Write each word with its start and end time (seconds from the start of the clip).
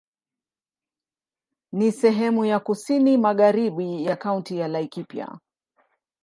Ni 1.71 1.91
sehemu 1.91 2.45
ya 2.45 2.59
kusini 2.59 3.17
magharibi 3.17 4.05
ya 4.05 4.15
Kaunti 4.15 4.57
ya 4.57 4.67
Laikipia. 4.67 5.39